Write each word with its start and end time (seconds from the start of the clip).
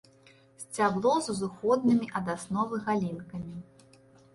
Сцябло 0.63 1.11
з 1.27 1.31
узыходнымі 1.35 2.11
ад 2.21 2.35
асновы 2.39 2.85
галінкамі. 2.89 3.57